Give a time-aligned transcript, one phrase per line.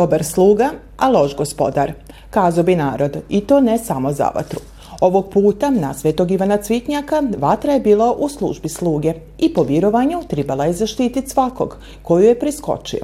[0.00, 1.92] Dobar sluga, a loš gospodar.
[2.30, 4.60] Kazo bi narod, i to ne samo za vatru.
[5.00, 10.22] Ovog puta na Svetog Ivana Cvitnjaka vatra je bila u službi sluge i po virovanju
[10.28, 13.00] tribala je zaštititi svakog koju je priskočio.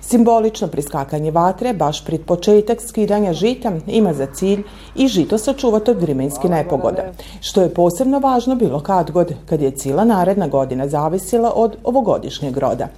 [0.00, 4.62] Simbolično priskakanje vatre, baš pred početak skidanja žita, ima za cilj
[4.94, 9.70] i žito sačuvati od vremenske nepogode, što je posebno važno bilo kad god, kad je
[9.70, 12.88] cijela naredna godina zavisila od ovogodišnjeg roda.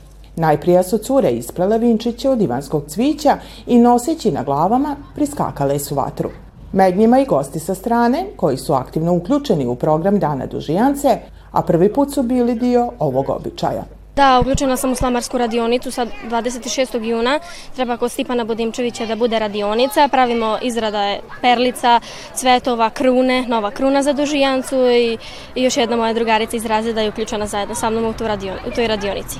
[0.41, 3.37] Najprije su cure isplele vinčiće od ivanskog cvića
[3.67, 6.30] i noseći na glavama priskakale su vatru.
[6.73, 11.19] Med njima i gosti sa strane, koji su aktivno uključeni u program Dana Dužijance,
[11.52, 13.85] a prvi put su bili dio ovog običaja.
[14.16, 17.04] Da, uključena sam u slamarsku radionicu sa 26.
[17.04, 17.41] juna.
[17.77, 20.09] Treba kod Stipana Budimčevića da bude radionica.
[20.09, 22.01] Pravimo izrada perlica,
[22.35, 25.19] cvetova, krune, nova kruna za dužijancu i,
[25.54, 28.57] i još jedna moja drugarica iz razreda je uključena zajedno sa mnom u, tu radion,
[28.69, 29.38] u toj radionici.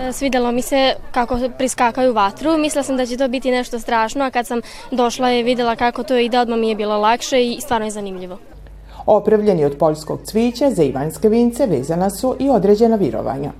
[0.00, 2.58] E, svidelo mi se kako priskakaju vatru.
[2.58, 6.02] Mislila sam da će to biti nešto strašno, a kad sam došla i videla kako
[6.02, 8.38] to ide, odmah mi je bilo lakše i stvarno je zanimljivo.
[9.06, 13.52] Opravljeni od poljskog cvića za ivanjske vince vezana su i određena virovanja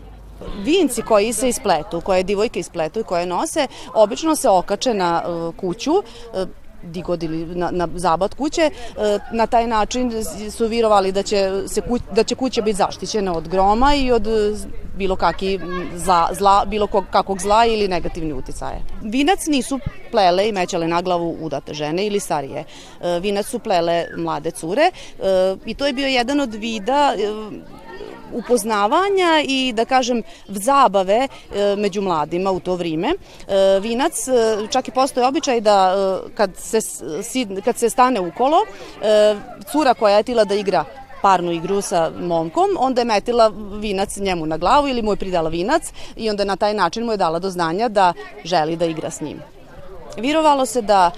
[0.64, 5.54] vinci koji se ispletu, koje divojke ispletu i koje nose, obično se okače na uh,
[5.54, 5.92] kuću,
[6.84, 8.70] uh, digod ili na, na zabat kuće.
[8.70, 10.12] Uh, na taj način
[10.50, 11.82] su virovali da će, se
[12.12, 14.28] da će kuća biti zaštićena od groma i od
[14.96, 15.60] bilo kakvi
[15.96, 18.82] zla, zla, bilo kakvog zla ili negativni uticaje.
[19.02, 19.78] Vinac nisu
[20.10, 22.64] plele i mećale na glavu udate žene ili starije.
[23.20, 24.90] Vinac su plele mlade cure
[25.66, 27.14] i to je bio jedan od vida
[28.32, 33.08] upoznavanja i da kažem zabave e, među mladima u to vrijeme.
[33.08, 34.32] E, vinac, e,
[34.70, 35.94] čak i postoje običaj da
[36.34, 36.78] kad se,
[37.64, 38.58] kad se stane u kolo,
[39.72, 40.84] cura koja je tila da igra
[41.22, 45.48] parnu igru sa momkom, onda je metila vinac njemu na glavu ili mu je pridala
[45.48, 45.82] vinac
[46.16, 48.12] i onda na taj način mu je dala do znanja da
[48.44, 49.40] želi da igra s njim.
[50.16, 51.10] Virovalo se da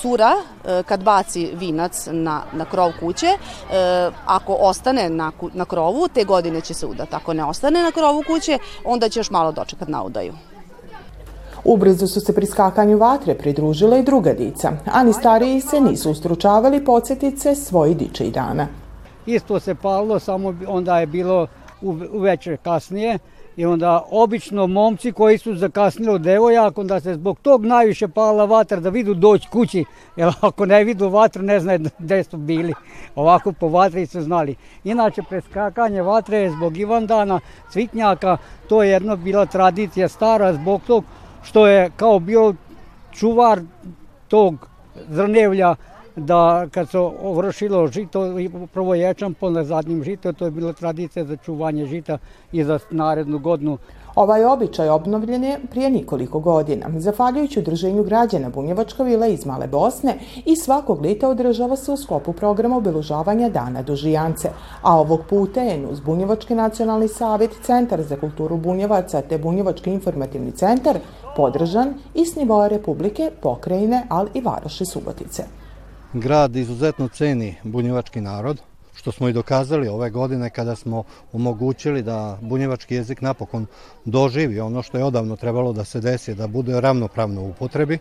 [0.00, 3.36] cura e, kad baci vinac na, na krov kuće, e,
[4.26, 7.14] ako ostane na, na krovu, te godine će se udati.
[7.14, 10.34] Ako ne ostane na krovu kuće, onda će još malo dočekat na udaju.
[11.64, 16.10] Ubrzo su se pri skakanju vatre pridružila i druga dica, a ni stariji se nisu
[16.10, 18.66] ustručavali podsjetice svoji dičej dana.
[19.26, 21.46] Isto se palilo, samo onda je bilo
[21.82, 23.18] u večer kasnije,
[23.56, 28.44] I onda obično momci koji su zakasnili od devojaka, onda se zbog tog najviše pala
[28.44, 29.84] vatra da vidu doći kući,
[30.16, 32.74] jer ako ne vidu vatru ne znaju gde su bili.
[33.14, 34.56] Ovako po vatri su znali.
[34.84, 37.40] Inače, preskakanje vatre je zbog Ivandana,
[37.70, 38.36] Cvitnjaka,
[38.68, 41.04] to je jedna bila tradicija stara zbog tog
[41.42, 42.54] što je kao bio
[43.12, 43.60] čuvar
[44.28, 44.68] tog
[45.08, 45.74] zrnevlja
[46.16, 46.98] da kad se
[47.34, 48.20] vršilo žito,
[48.72, 52.18] prvo ječam, po na zadnjim žito, to je bila tradicija za čuvanje žita
[52.52, 53.78] i za narednu godinu.
[54.14, 60.18] Ovaj običaj obnovljen je prije nikoliko godina, zahvaljujući udruženju građana Bunjevačka vila iz Male Bosne
[60.44, 64.50] i svakog lita održava se u skopu programa obilužavanja Dana Dužijance,
[64.82, 70.52] a ovog puta je uz Bunjevački nacionalni savjet, Centar za kulturu Bunjevaca te Bunjevački informativni
[70.52, 70.98] centar
[71.36, 75.61] podržan i s nivoa Republike, pokrajine, ali i Varoši Subotice
[76.12, 78.60] grad izuzetno ceni bunjevački narod,
[78.94, 83.66] što smo i dokazali ove godine kada smo omogućili da bunjevački jezik napokon
[84.04, 87.98] doživi ono što je odavno trebalo da se desi, da bude ravnopravno u upotrebi.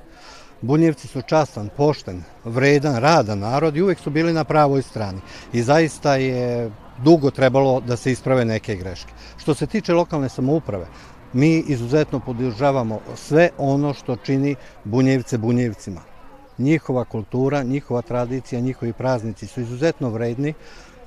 [0.61, 5.21] Bunjevci su častan, pošten, vredan, radan narod i uvek su bili na pravoj strani.
[5.53, 6.71] I zaista je
[7.03, 9.13] dugo trebalo da se isprave neke greške.
[9.37, 10.85] Što se tiče lokalne samouprave,
[11.33, 16.10] mi izuzetno podržavamo sve ono što čini Bunjevce Bunjevcima
[16.57, 20.53] njihova kultura, njihova tradicija, njihovi praznici su izuzetno vredni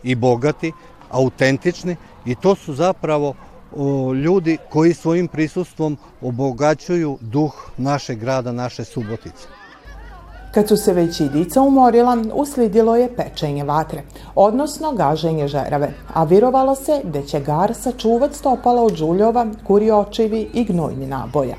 [0.02, 0.73] i bogati,
[1.11, 3.35] autentični i to su zapravo
[3.76, 9.46] o, ljudi koji svojim prisustvom obogaćuju duh našeg grada, naše Subotice.
[10.55, 14.02] Kad su se već i dica umorila, usledilo je pečenje vatre,
[14.35, 20.64] odnosno gaženje žerave, a virovalo se da će gar sačuvat stopala od žuljova, kuriočivi i
[20.64, 21.56] gnojni naboja.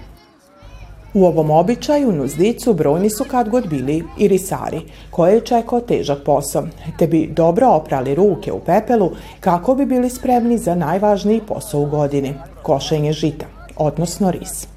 [1.16, 5.82] U ovom običaju nuz dicu brojni su kad god bili i risari, koje je čekao
[5.82, 6.68] težak posao,
[7.00, 11.86] te bi dobro oprali ruke u pepelu kako bi bili spremni za najvažniji posao u
[11.86, 12.34] godini,
[12.64, 13.46] košenje žita,
[13.78, 14.75] odnosno ris.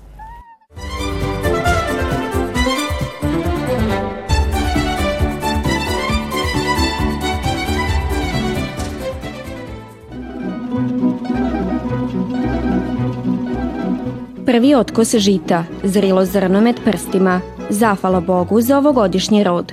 [14.58, 17.40] Prvi otkos žita, zrilo zrno med prstima,
[17.70, 19.72] zafala Bogu za ovogodišnji rod.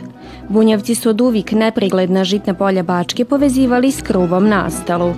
[0.49, 5.13] Bunjevci su od uvijek neprigledna žitna polja Bačke povezivali s kruvom nastalu,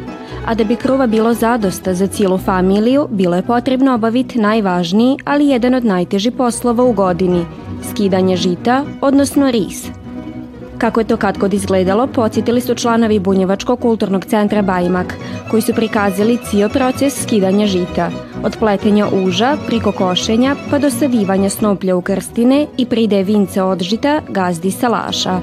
[0.46, 5.48] a da bi kruva bilo zadosta za cijelu familiju, bilo je potrebno obaviti najvažniji, ali
[5.48, 7.46] jedan od najtežih poslova u godini–
[7.92, 9.90] skidanje žita, odnosno ris.
[10.78, 15.14] Kako je to kad god izgledalo, podsjetili su članovi Bunjevačkog kulturnog centra Bajmak,
[15.52, 18.12] koji su prikazali cijel proces skidanja žita,
[18.44, 23.82] od pletenja uža, priko košenja, pa do savivanja snoplja u krstine i pride vince od
[23.82, 25.40] žita gazdi salaša.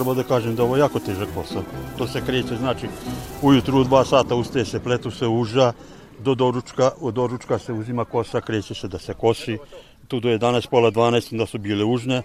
[0.00, 1.62] Prvo da kažem da ovo je jako težak posao.
[1.98, 2.86] To se kreće, znači,
[3.42, 5.72] ujutru u dva sata ustaje se, pletu se uža,
[6.18, 9.58] do doručka, od doručka se uzima kosa, kreće se da se kosi,
[10.08, 12.22] tu do 11, pola 12, onda su bile užne,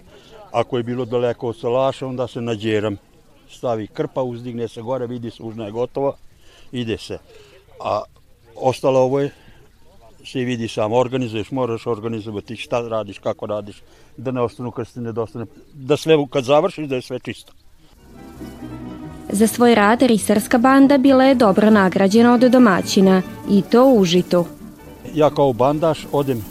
[0.52, 2.96] ako je bilo daleko od salaša, onda se nađeram,
[3.50, 6.14] stavi krpa, uzdigne se gore, vidi se, užna je gotova,
[6.72, 7.18] ide se.
[7.84, 8.02] A
[8.54, 9.30] ostalo ovo je,
[10.24, 13.82] se vidi sam, organizuješ, moraš organizovati šta radiš, kako radiš,
[14.16, 17.52] da ne ostanu krstine, da ostane, da sve kad završiš, da je sve čisto.
[19.32, 24.44] Za svoj rad risarska banda bila je dobro nagrađena od domaćina i to u užitu.
[25.14, 26.44] Ja kao bandaš odem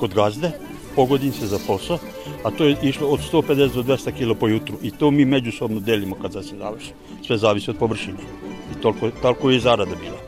[0.00, 0.50] kod gazde,
[0.96, 1.98] pogodim se za posao,
[2.44, 5.80] a to je išlo od 150 do 200 kg po jutru i to mi međusobno
[5.80, 6.92] delimo kad se završi.
[7.26, 8.18] Sve zavisi od površine
[8.72, 10.18] i toliko, toliko je i zarada bila.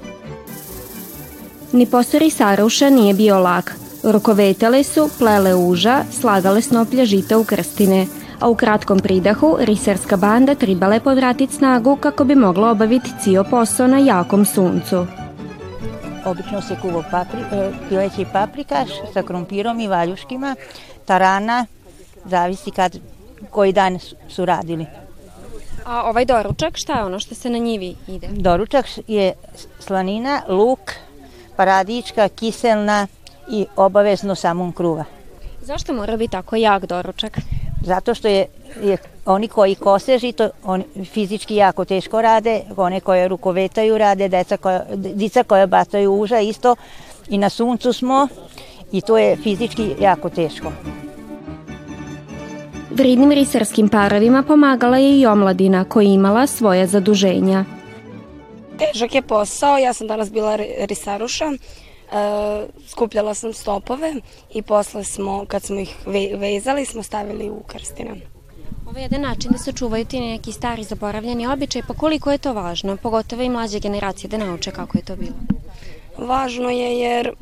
[1.73, 3.77] Ni posao risaruša nije bio lak.
[4.03, 8.07] Rukovetale su, plele uža, slagale snoplje žita u krstine–
[8.41, 13.45] a u kratkom pridahu risarska banda tribala je povratiti snagu kako bi mogla obaviti cijel
[13.51, 15.07] posao na jakom suncu.
[16.25, 20.57] Obično se kuvo papri, e, pileći paprikaš sa krompirom i valjuškima,
[21.05, 21.67] tarana,
[22.25, 22.97] zavisi kad,
[23.51, 23.99] koji dan
[24.29, 24.87] su radili.
[25.87, 28.29] A ovaj doručak, šta je ono što se na njivi ide?
[28.33, 29.33] Doručak je
[29.79, 30.81] slanina, luk,
[31.57, 33.07] paradička, kiselna
[33.51, 35.05] i obavezno samom kruva.
[35.63, 37.39] Zašto mora biti tako jak doručak?
[37.81, 38.47] Zato što je,
[38.83, 38.97] je
[39.27, 44.85] oni koji kose žito, oni fizički jako teško rade, one koje rukovetaju rade, deca koja,
[44.95, 46.77] dica koja bacaju uža isto
[47.29, 48.29] i na suncu smo
[48.93, 50.73] i to je fizički jako teško.
[52.91, 57.65] Vridnim risarskim parovima pomagala je i omladina koja imala svoje zaduženja.
[58.79, 61.45] Težak je posao, ja sam danas bila risaruša,
[62.89, 64.15] skupljala sam stopove
[64.55, 65.97] i posle smo, kad smo ih
[66.39, 68.11] vezali, smo stavili u krstine.
[68.87, 72.39] Ovo je jedan način da se čuvaju ti neki stari zaboravljeni običaj, pa koliko je
[72.39, 75.37] to važno, pogotovo i mlađe generacije da nauče kako je to bilo?
[76.19, 77.33] Važno je jer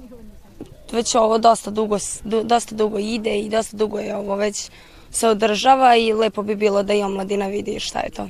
[0.93, 4.71] već ovo dosta dugo, dosta dugo ide i dosta dugo je ovo već
[5.11, 8.29] se održava i lepo bi bilo da i omladina vidi šta je to.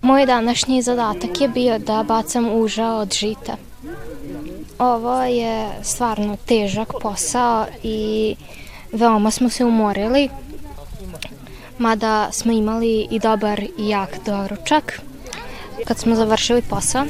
[0.00, 3.56] Moj današnji zadatak je bio da bacam uža od žita.
[4.82, 8.34] Ovo je stvarno težak posao i
[8.92, 10.28] veoma smo se umorili,
[11.78, 15.00] mada smo imali i dobar i jak doručak.
[15.86, 17.04] Kad smo završili posao,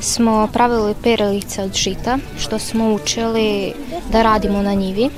[0.00, 3.72] smo pravili perilice od žita, što smo učili
[4.12, 5.10] da radimo na njivi.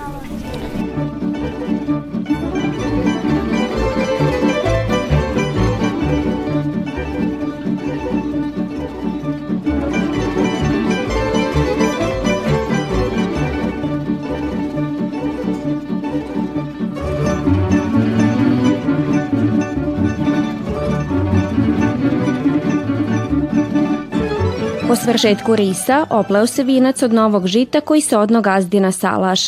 [24.88, 29.40] Po svršetku risa opleo se vinac od novog žita koji se odno gazdi na salaš.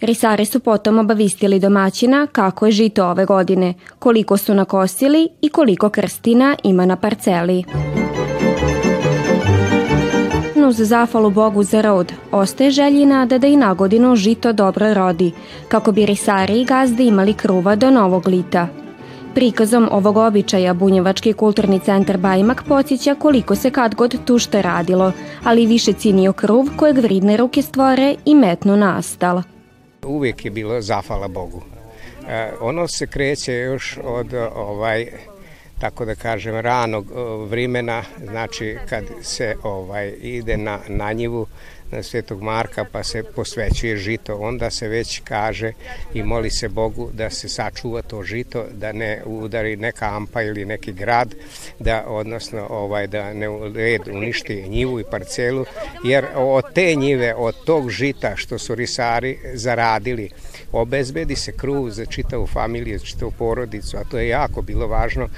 [0.00, 5.88] Risari su potom obavistili domaćina kako je žito ove godine, koliko su nakosili i koliko
[5.88, 7.64] krstina ima na parceli.
[10.68, 15.32] Uz zahvalu Bogu za rod, ostaje želji nada da i na godinu žito dobro rodi,
[15.68, 18.68] kako bi risari i gazde imali kruva do novog lita–
[19.34, 25.12] Prikazom ovog običaja Bunjevački kulturni centar Bajmak podsjeća koliko se kad god tu što radilo,
[25.44, 29.42] ali više cinio kruv kojeg vridne ruke stvore i metnu nastal.
[30.06, 31.62] Uvijek je bilo zafala Bogu.
[32.28, 35.06] E, ono se kreće još od ovaj
[35.80, 37.06] tako da kažem ranog
[37.48, 41.46] vremena, znači kad se ovaj ide na, na njivu
[42.02, 45.72] Svetog Marka pa se posvećuje žito, onda se već kaže
[46.14, 50.64] i moli se Bogu da se sačuva to žito, da ne udari neka ampa ili
[50.64, 51.34] neki grad,
[51.78, 55.64] da odnosno ovaj da ne red uništi njivu i parcelu,
[56.04, 60.30] jer od te njive, od tog žita što su risari zaradili,
[60.72, 65.28] obezbedi se kruv za čitavu familiju, za čitavu porodicu, a to je jako bilo važno.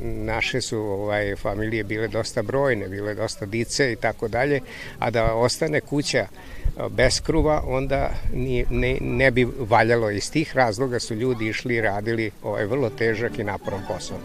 [0.00, 4.60] Naše su ovaj, familije bile dosta brojne, bile dosta dice i tako dalje,
[4.98, 6.26] a da ostane kuća
[6.90, 10.10] bez kruva, onda ni, ne, ne bi valjalo.
[10.10, 14.18] Iz tih razloga su ljudi išli i radili ovaj vrlo težak i naporan posao.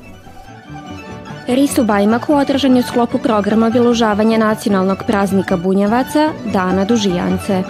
[1.48, 7.64] Ris u Bajmaku održan je u sklopu programa obilužavanja nacionalnog praznika Bunjevaca Dana Dužijance.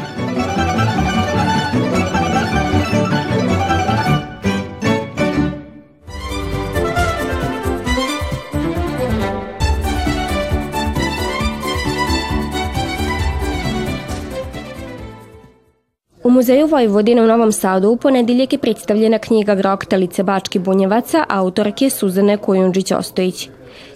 [16.41, 22.37] Muzeju Vojvodine u Novom Sadu u ponedeljak je predstavljena knjiga Groktalice Bački Bunjevaca autorke Suzane
[22.37, 23.49] Kujundžić-Ostojić.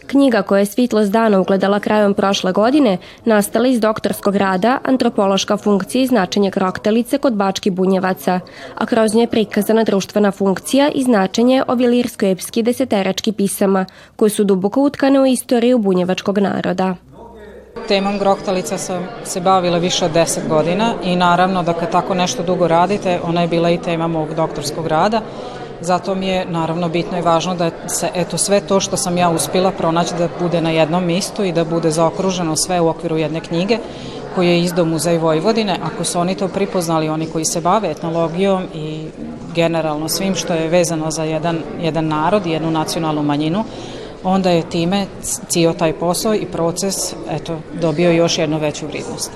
[0.08, 6.04] Knjiga koja je Svitlost dana ugledala krajom prošle godine nastala iz doktorskog rada Antropološka funkcija
[6.04, 8.40] i značenje kroktalice kod Bački Bunjevaca,
[8.76, 13.86] a kroz nje je prikazana društvena funkcija i značenje ovilirsko-epski deseterački pisama,
[14.16, 16.96] koje su duboko utkane u istoriju bunjevačkog naroda.
[17.84, 22.44] Temom groktalica sam se bavila više od 10 godina i naravno da kad tako nešto
[22.44, 25.22] dugo radite, ona je bila i tema mog doktorskog rada.
[25.82, 29.30] Zato mi je naravno bitno i važno da se eto sve to što sam ja
[29.30, 33.40] uspila pronaći da bude na jednom mistu i da bude zaokruženo sve u okviru jedne
[33.40, 33.78] knjige
[34.36, 35.80] koju je izdao Muzej Vojvodine.
[35.84, 39.06] Ako su oni to pripoznali, oni koji se bave etnologijom i
[39.56, 43.64] generalno svim što je vezano za jedan, jedan narod i jednu nacionalnu manjinu,
[44.26, 45.06] onda je time
[45.48, 46.96] cijel taj posao i proces
[47.30, 49.32] eto, dobio još jednu veću vrednost.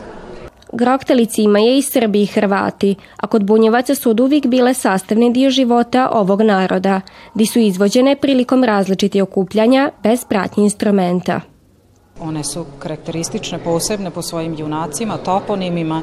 [0.73, 5.49] Groktalici imaju i Srbi i Hrvati, a kod bunjevaca su od uvijek bile sastavni dio
[5.49, 7.01] života ovog naroda,
[7.33, 11.41] di su izvođene prilikom različitih okupljanja bez pratnje instrumenta.
[12.21, 16.01] One su karakteristične posebne po svojim junacima, toponimima,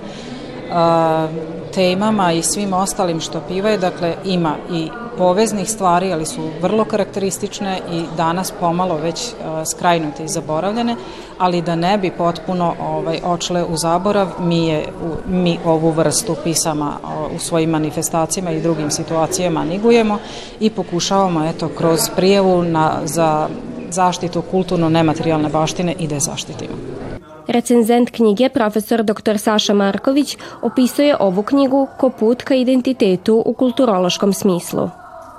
[1.75, 7.81] temama i svim ostalim što pivaju, dakle ima i poveznih stvari, ali su vrlo karakteristične
[7.93, 9.33] i danas pomalo već
[9.71, 10.97] skrajnute i zaboravljene,
[11.39, 14.85] ali da ne bi potpuno ovaj, očle u zaborav, mi, je,
[15.29, 16.93] mi ovu vrstu pisama
[17.37, 20.19] u svojim manifestacijama i drugim situacijama nigujemo
[20.61, 23.49] i pokušavamo eto, kroz prijevu na, za
[23.91, 27.06] zaštitu kulturno-nematerijalne baštine i da je zaštitimo.
[27.49, 29.39] Recenzent knjige, profesor dr.
[29.39, 34.91] Saša Marković, opisuje ovu knjigu ko put ka identitetu u kulturološkom smislu.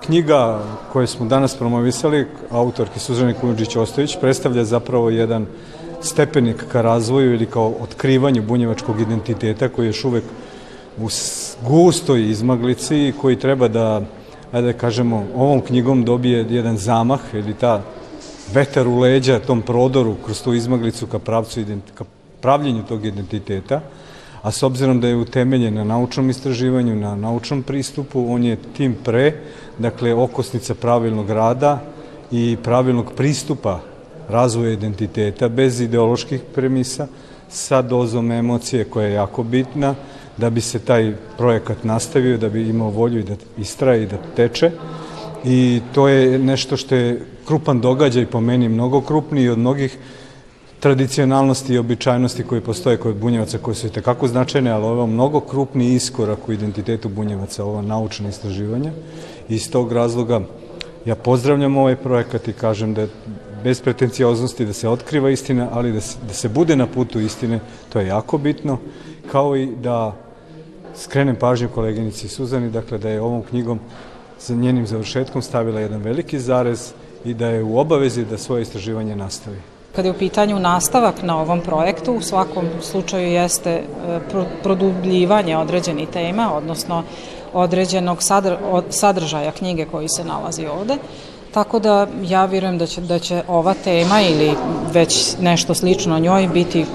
[0.05, 0.59] Knjiga
[0.93, 5.45] koju smo danas promovisali, autorki Suzane Kunđić-Ostojić, predstavlja zapravo jedan
[6.01, 10.23] stepenik ka razvoju ili kao otkrivanju bunjevačkog identiteta koji je još uvek
[10.97, 11.07] u
[11.69, 14.01] gustoj izmaglici i koji treba da,
[14.51, 17.81] ajde da kažemo, ovom knjigom dobije jedan zamah ili ta
[18.53, 21.61] vetar u leđa tom prodoru kroz tu izmaglicu ka pravcu
[21.93, 22.03] ka
[22.41, 23.81] pravljenju tog identiteta,
[24.41, 28.95] a s obzirom da je utemeljen na naučnom istraživanju, na naučnom pristupu, on je tim
[29.03, 29.33] pre,
[29.77, 31.79] dakle, okosnica pravilnog rada
[32.31, 33.79] i pravilnog pristupa
[34.29, 37.07] razvoja identiteta bez ideoloških premisa,
[37.49, 39.95] sa dozom emocije koja je jako bitna,
[40.37, 44.17] da bi se taj projekat nastavio, da bi imao volju i da istraje i da
[44.35, 44.71] teče.
[45.47, 49.97] I to je nešto što je krupan događaj po meni mnogo krupniji od mnogih
[50.79, 55.07] tradicionalnosti i običajnosti koji postoje kod bunjevaca koji su i tekako značajne, ali ovo je
[55.07, 58.91] mnogo krupni iskorak u identitetu bunjevaca, ova naučna istraživanja.
[59.49, 60.41] I iz tog razloga
[61.05, 63.09] ja pozdravljam ovaj projekat i kažem da je
[63.63, 67.59] bez pretencijoznosti da se otkriva istina, ali da se, da se bude na putu istine,
[67.89, 68.77] to je jako bitno,
[69.31, 70.15] kao i da
[70.95, 73.79] skrenem pažnju koleginici Suzani, dakle da je ovom knjigom
[74.39, 76.93] za njenim završetkom stavila jedan veliki zarez
[77.25, 79.57] i da je u obavezi da svoje istraživanje nastavi.
[79.95, 83.83] Kada je u pitanju nastavak na ovom projektu, u svakom slučaju jeste e,
[84.63, 87.03] produbljivanje određenih tema, odnosno
[87.53, 88.17] određenog
[88.89, 90.97] sadržaja knjige koji se nalazi ovde.
[91.51, 94.53] Tako da ja vjerujem da će, da će ova tema ili
[94.93, 96.85] već nešto slično njoj biti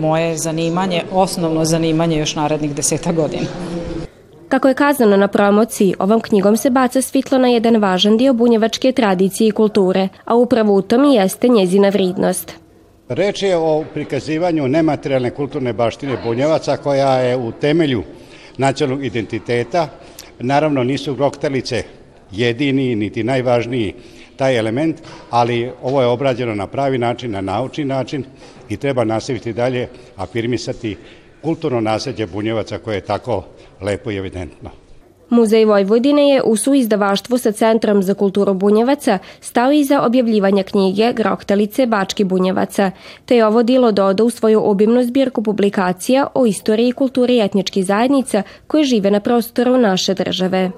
[0.00, 3.46] moje zanimanje, osnovno zanimanje još narednih deseta godina.
[4.52, 8.92] Kako je kazano na promociji, ovom knjigom se baca svitlo na jedan važan dio bunjevačke
[8.92, 12.52] tradicije i kulture, a upravo u tom i jeste njezina vridnost.
[13.08, 18.02] Reč je o prikazivanju nematerijalne kulturne baštine bunjevaca koja je u temelju
[18.58, 19.88] nacionalnog identiteta.
[20.40, 21.82] Naravno nisu groktalice
[22.32, 23.94] jedini niti najvažniji
[24.36, 24.96] taj element,
[25.30, 28.24] ali ovo je obrađeno na pravi način, na naučni način
[28.68, 30.96] i treba nastaviti dalje afirmisati
[31.42, 33.44] kulturno nasljeđe bunjevaca koje je tako
[33.82, 34.70] lepo i evidentno.
[35.32, 41.86] Muzej Vojvodine je u suizdavaštvu sa Centrom za kulturu Bunjevaca stao iza objavljivanja knjige Grohtalice
[41.86, 42.90] Bački Bunjevaca,
[43.24, 47.84] te je ovo dilo dodao u svoju obimnu zbirku publikacija o istoriji i kulturi etničkih
[47.84, 50.70] zajednica koje žive na prostoru naše države.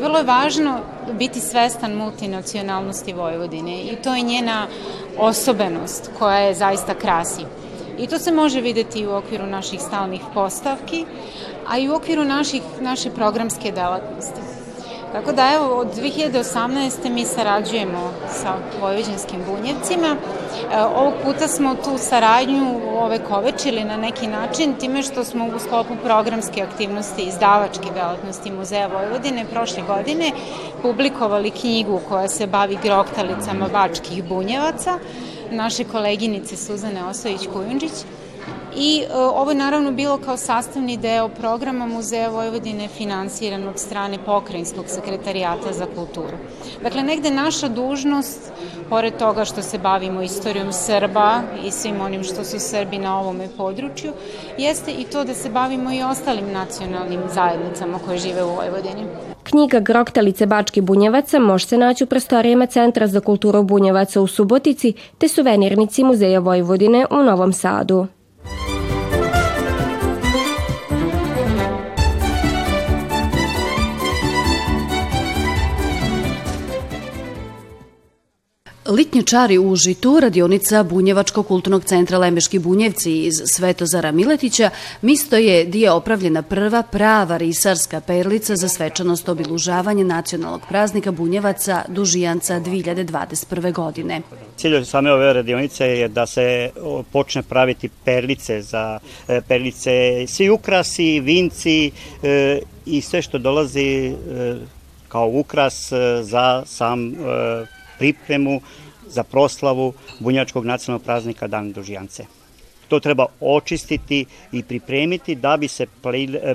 [0.00, 0.78] Vrlo je važno
[1.18, 4.66] biti svestan multinacionalnosti Vojvodine i to je njena
[5.18, 7.42] osobenost koja je zaista krasi.
[7.98, 11.04] I to se može videti u okviru naših stalnih postavki,
[11.68, 14.40] a i u okviru naših, naše programske delatnosti.
[15.12, 17.10] Tako da evo, od 2018.
[17.10, 20.16] mi sarađujemo sa Vojvođanskim bunjevcima.
[20.72, 25.58] E, ovog puta smo tu saradnju ove kovečili na neki način time što smo u
[25.58, 30.32] sklopu programske aktivnosti izdavačke delatnosti Muzeja Vojvodine prošle godine
[30.82, 34.98] publikovali knjigu koja se bavi groktalicama bačkih bunjevaca
[35.52, 38.04] naše koleginice Suzane Osojić-Kujundžić
[38.76, 44.18] i e, ovo je naravno bilo kao sastavni deo programa Muzeja Vojvodine finansiran od strane
[44.24, 46.36] Pokrajinskog sekretarijata za kulturu.
[46.82, 48.52] Dakle, negde naša dužnost,
[48.88, 53.48] pored toga što se bavimo istorijom Srba i svim onim što su Srbi na ovome
[53.56, 54.12] području,
[54.58, 59.31] jeste i to da se bavimo i ostalim nacionalnim zajednicama koje žive u Vojvodini.
[59.52, 64.92] Knjiga Groktalice Bački Bunjevaca može se naći u prostorijama Centra za kulturu Bunjevaca u Subotici
[65.18, 68.06] te suvenirnici Muzeja Vojvodine u Novom Sadu.
[78.86, 84.70] Litnje čari u Užitu, radionica Bunjevačkog kulturnog centra Lemeški Bunjevci iz Svetozara Miletića,
[85.02, 91.82] misto je gdje je opravljena prva prava risarska perlica za svečanost obilužavanja nacionalnog praznika Bunjevaca
[91.88, 93.72] Dužijanca 2021.
[93.72, 94.20] godine.
[94.56, 96.70] Cilj same ove radionice je da se
[97.12, 101.90] počne praviti perlice za e, perlice, svi ukrasi, vinci
[102.22, 104.14] e, i sve što dolazi e,
[105.08, 105.92] kao ukras
[106.22, 107.12] za sam
[108.02, 108.60] pripremu
[109.06, 112.24] za proslavu bunjačkog nacionalnog praznika Dan Dužijance.
[112.88, 115.86] To treba očistiti i pripremiti da bi se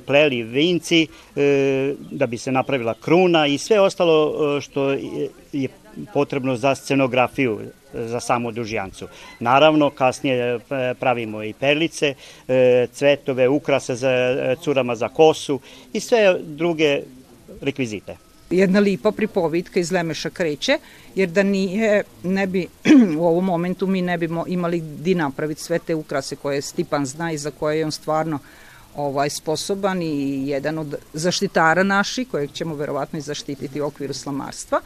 [0.05, 4.17] pleli vinci, e, da bi se napravila kruna i sve ostalo
[4.57, 4.91] e, što
[5.53, 5.69] je
[6.13, 7.60] potrebno za scenografiju
[7.93, 9.07] za samu dužijancu.
[9.39, 10.60] Naravno, kasnije e,
[10.99, 12.13] pravimo i perlice,
[12.91, 14.12] cvetove, ukrase za
[14.62, 15.60] curama za kosu
[15.93, 17.01] i sve druge
[17.62, 20.79] rekvizite jedna lipa pripovitka iz Lemeša kreće,
[21.15, 22.67] jer da nije, ne bi,
[23.19, 27.31] u ovom momentu mi ne bi imali di napraviti sve te ukrase koje Stipan zna
[27.31, 28.39] i za koje je on stvarno
[28.95, 34.81] ovaj, sposoban i jedan od zaštitara naši, kojeg ćemo verovatno i zaštititi u okviru slamarstva.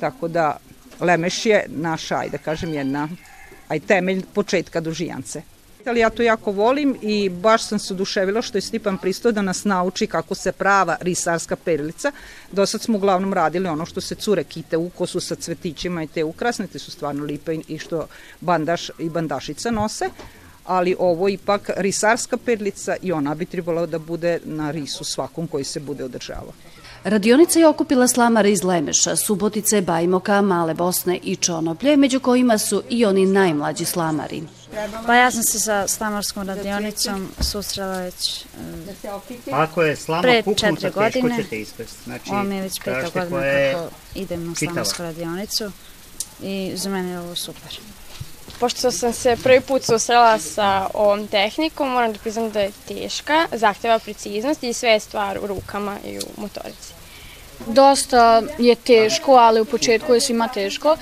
[0.00, 0.56] Tako da
[1.00, 3.08] Lemeš je naša, ajde da kažem, jedna
[3.68, 5.42] aj temelj početka dužijance
[5.86, 9.42] ali ja to jako volim i baš sam se oduševila što je Stipan pristao da
[9.42, 12.12] nas nauči kako se prava risarska perilica.
[12.52, 16.06] Do sad smo uglavnom radili ono što se cure kite u kosu sa cvetićima i
[16.06, 18.06] te ukrasne, te su stvarno lipe i što
[18.40, 20.10] bandaš i bandašica nose
[20.66, 25.64] ali ovo ipak risarska perlica i ona bi trebala da bude na risu svakom koji
[25.64, 26.52] se bude održavao.
[27.04, 32.82] Radionica je okupila slamare iz Lemeša, Subotice, Bajmoka, Male Bosne i Čonoplje, među kojima su
[32.90, 34.42] i oni najmlađi slamari.
[35.06, 38.44] Pa ja sam se sa slamarskom radionicom susrela već
[39.52, 41.44] Ako je slama pre četiri teško godine.
[41.44, 41.84] ćete.
[42.04, 45.72] Znači, ovo mi je već peta godina kako idem na slamarsku radionicu
[46.42, 47.80] i za mene je ovo super.
[48.60, 53.46] Pošto sam se prvi put susrela sa ovom tehnikom, moram da priznam da je teška,
[53.52, 56.95] zahteva preciznost i sve je stvar u rukama i u motorici.
[57.66, 60.96] Dosta je teško, ali u početku je svima teško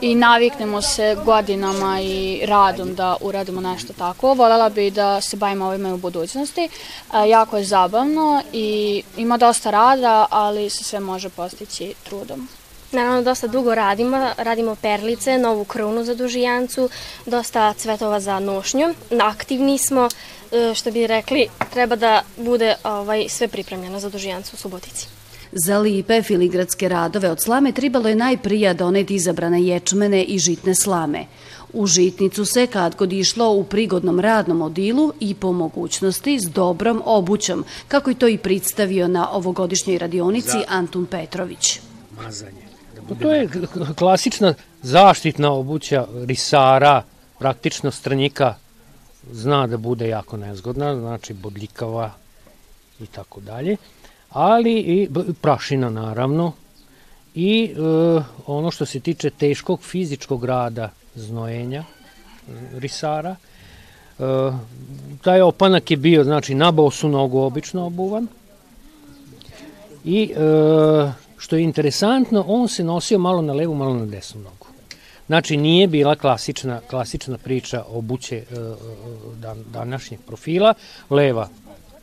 [0.00, 4.34] i naviknemo se godinama i radom da uradimo nešto tako.
[4.34, 6.60] Volela bi da se bavimo ovime u budućnosti.
[6.64, 12.48] E, jako je zabavno i ima dosta rada, ali se sve može postići trudom.
[12.92, 16.88] Naravno, dosta dugo radimo, radimo perlice, novu krunu za dužijancu,
[17.26, 18.94] dosta cvetova za nošnju.
[19.22, 20.08] Aktivni smo,
[20.52, 25.17] e, što bi rekli, treba da bude ovaj, sve pripremljeno za dužijancu u Subotici.
[25.52, 31.24] Za lipe filigradske radove od slame tribalo je najprija doneti izabrane ječmene i žitne slame.
[31.72, 37.02] U žitnicu se kad god išlo u prigodnom radnom odilu i po mogućnosti s dobrom
[37.04, 41.80] obućom, kako je to i predstavio na ovogodišnjoj radionici Antun Petrović.
[42.16, 42.68] Mazanje.
[43.22, 43.48] To je
[43.98, 47.02] klasična zaštitna obuća risara,
[47.38, 48.54] praktično stranjika
[49.32, 52.10] zna da bude jako nezgodna, znači bodljikava
[53.00, 53.76] i tako dalje
[54.30, 55.08] ali i
[55.40, 56.52] prašina naravno.
[57.34, 57.78] I e,
[58.46, 61.84] ono što se tiče teškog fizičkog rada znojenja
[62.74, 63.36] risara,
[65.22, 68.26] taj opanak je bio znači na bosu nogu obično obuvan.
[70.04, 70.30] I
[71.36, 74.66] što je interesantno on se nosio malo na levu malo na desnu nogu.
[75.26, 78.42] Znači, nije bila klasična, klasična priča o buće
[79.36, 80.74] dan, današnjeg profila,
[81.10, 81.48] leva,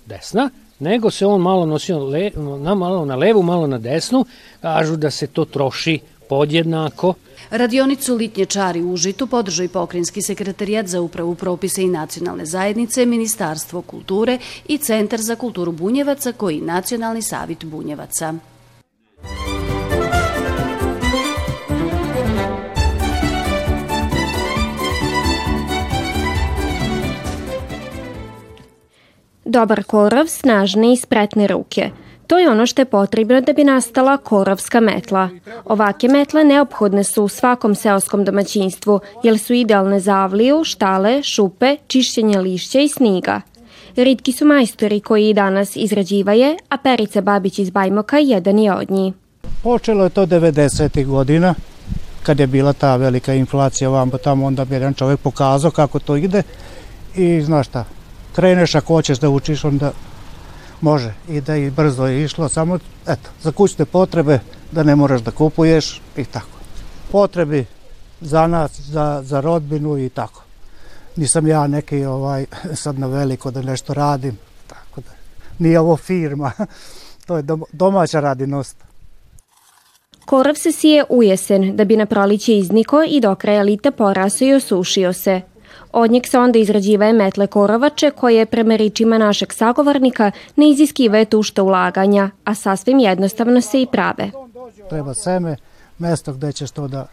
[0.05, 4.25] desna, nego se on malo nosio le, na, malo na levu, malo na desnu,
[4.61, 7.13] kažu da se to troši podjednako.
[7.49, 13.05] Radionicu Litnje čari u Užitu podržao i pokrinjski sekretarijat za upravu propise i nacionalne zajednice,
[13.05, 18.33] Ministarstvo kulture i Centar za kulturu Bunjevaca koji Nacionalni savit Bunjevaca.
[29.45, 31.89] Dobar korov, snažne i spretne ruke.
[32.27, 35.29] To je ono što je potrebno da bi nastala korovska metla.
[35.65, 41.77] Ovake metle neophodne su u svakom seoskom domaćinstvu, jer su idealne za avliju, štale, šupe,
[41.88, 43.41] čišćenje lišća i sniga.
[43.95, 48.91] Ritki su majstori koji i danas izrađivaje, a Perica Babić iz Bajmoka jedan je od
[48.91, 49.13] njih.
[49.63, 51.05] Počelo je to 90.
[51.05, 51.53] godina,
[52.23, 56.15] kad je bila ta velika inflacija vam tamo, onda bi jedan čovjek pokazao kako to
[56.15, 56.43] ide
[57.15, 57.86] i znaš šta,
[58.36, 59.91] kreneš ako hoćeš da učiš, onda
[60.82, 64.39] može i da i brzo je išlo, samo eto, za kućne potrebe
[64.71, 66.58] da ne moraš da kupuješ i tako.
[67.12, 67.65] Potrebi
[68.21, 70.43] za nas, za, za rodbinu i tako.
[71.15, 72.45] Nisam ja neki ovaj,
[72.84, 75.12] sad na veliko da nešto radim, tako da
[75.60, 76.52] nije ovo firma,
[77.28, 78.78] to je domaća radinost.
[80.26, 84.48] Korov se sije u jesen da bi na proliće izniko i do kraja lita porasao
[84.48, 85.41] i osušio se.
[85.97, 91.63] Od njeg se onda izrađivaje metle korovače koje prema ričima našeg sagovornika ne iziskivaju tušta
[91.63, 94.31] ulaganja, a sasvim jednostavno se i prave.
[94.89, 95.55] Treba seme,
[95.97, 97.08] mesto gde ćeš to da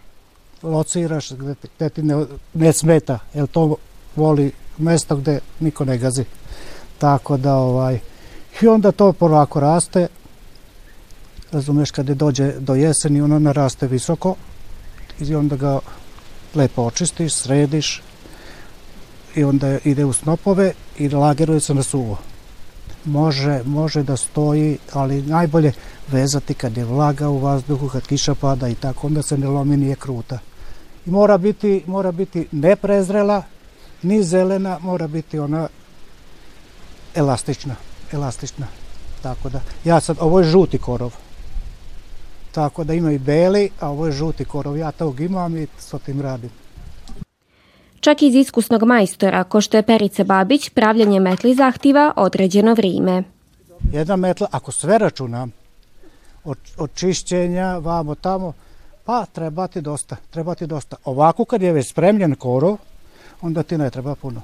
[0.62, 3.76] lociraš, gde, gde ti ne, ne smeta, jer to
[4.16, 6.24] voli mesto gde niko ne gazi.
[6.98, 7.98] Tako da ovaj,
[8.62, 10.08] i onda to polako raste,
[11.52, 14.34] razumeš kada dođe do jeseni ono naraste visoko
[15.20, 15.78] i onda ga
[16.54, 18.02] lepo očistiš, središ,
[19.34, 22.18] i onda ide u snopove i lageruje se na suvo.
[23.04, 25.72] Može, može da stoji, ali najbolje
[26.08, 29.76] vezati kad je vlaga u vazduhu, kad kiša pada i tako, onda se ne lomi
[29.76, 30.38] nije kruta.
[31.06, 33.42] I mora biti, mora biti ne prezrela,
[34.02, 35.68] ni zelena, mora biti ona
[37.14, 37.74] elastična,
[38.12, 38.66] elastična.
[39.22, 41.14] Tako da, ja sad, ovo je žuti korov.
[42.52, 44.76] Tako da ima i beli, a ovo je žuti korov.
[44.76, 46.50] Ja tog imam i s tim radim.
[48.02, 53.22] Čak iz iskusnog majstora, ko što je Perica Babić, pravljanje metli zahteva određeno vrime.
[53.92, 55.52] Jedna metla, ako sve računam,
[56.44, 58.52] od, od čišćenja, vamo tamo,
[59.04, 60.96] pa treba ti dosta, treba ti dosta.
[61.04, 62.76] Ovako kad je već spremljen korov,
[63.40, 64.42] onda ti ne treba puno.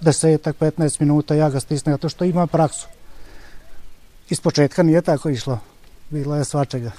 [0.00, 2.86] Desetak, 15 minuta ja ga stisnem, zato što imam praksu.
[4.28, 5.58] Iz početka nije tako išlo,
[6.10, 6.90] bilo je svačega.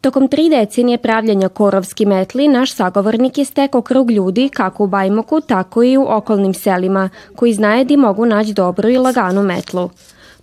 [0.00, 5.40] Tokom tri decenije pravljanja korovski metli, naš sagovornik je stekao krug ljudi kako u Bajmoku,
[5.40, 9.90] tako i u okolnim selima, koji znaje da mogu naći dobru i laganu metlu.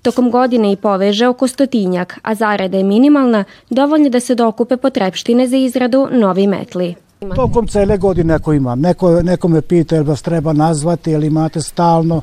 [0.02, 5.48] Tokom godine i poveže oko stotinjak, a zarada je minimalna, dovoljno da se dokupe potrepštine
[5.48, 6.96] za izradu novi metli.
[7.36, 11.62] Tokom cele godine ako imam, neko, neko me pita jel vas treba nazvati, jel imate
[11.62, 12.22] stalno,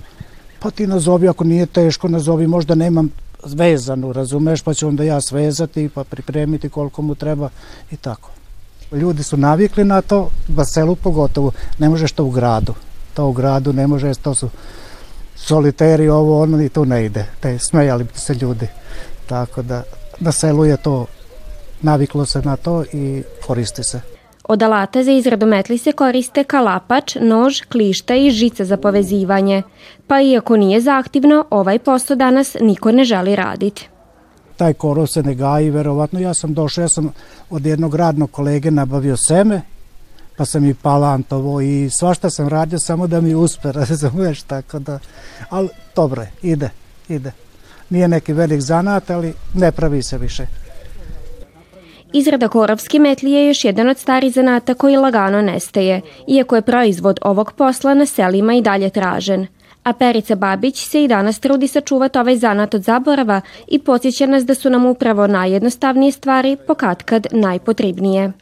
[0.59, 3.11] pa ti nazovi ako nije teško, nazovi možda nemam
[3.45, 7.49] vezanu, razumeš, pa ću onda ja svezati pa pripremiti koliko mu treba
[7.91, 8.31] i tako.
[8.93, 12.75] Ljudi su navikli na to, ba selu pogotovo, ne možeš to u gradu.
[13.15, 14.49] To u gradu ne može, to su
[15.37, 17.27] soliteri, ovo, ono i to ne ide.
[17.41, 18.69] Te, smejali bi se ljudi.
[19.27, 19.83] Tako da
[20.21, 21.07] na selu je to,
[21.83, 24.01] naviklo se na to i koristi se.
[24.45, 29.63] Od alata za izradu metli se koriste kalapač, nož, klišta i žica za povezivanje.
[30.13, 33.89] Pa iako nije zaaktivno, ovaj posao danas niko ne želi raditi.
[34.57, 36.21] Taj korov se ne gaji, verovatno.
[36.21, 37.13] Ja sam došao, ja sam
[37.51, 39.63] od jednog radnog kolege nabavio seme,
[40.37, 44.99] pa sam i palantovo i svašta sam radio samo da mi uspe, razumeš, tako da,
[45.51, 46.71] ali dobro je, ide,
[47.09, 47.33] ide.
[47.91, 50.47] Nije neki velik zanat, ali ne pravi se više.
[52.13, 57.19] Izrada korovske metli je još jedan od starih zanata koji lagano nestaje, iako je proizvod
[57.23, 59.47] ovog posla na selima i dalje tražen.
[59.83, 64.45] A Perica Babić se i danas trudi sačuvati ovaj zanat od zaborava i podsjeća nas
[64.45, 68.33] da su nam upravo najjednostavnije stvari pokatkad najpotrebnije.